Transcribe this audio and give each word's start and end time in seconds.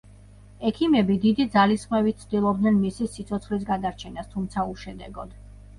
ექიმები 0.69 1.17
დიდი 1.25 1.45
ძალისხმევით 1.57 2.23
ცდილობდნენ 2.25 2.83
მისი 2.87 3.11
სიცოცხლის 3.19 3.69
გადარჩენას, 3.73 4.35
თუმცა 4.35 4.71
უშედეგოდ. 4.75 5.41